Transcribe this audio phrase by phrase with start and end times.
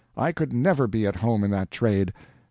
[0.17, 2.11] I could never be at home in that trade.